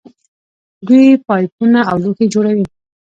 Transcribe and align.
دوی 0.87 1.05
پایپونه 1.27 1.79
او 1.91 1.97
لوښي 2.03 2.25
جوړوي. 2.33 2.65